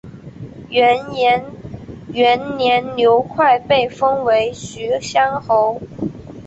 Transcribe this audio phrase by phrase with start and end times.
[0.71, 1.43] 元延
[2.11, 5.79] 元年刘快被封为徐乡侯。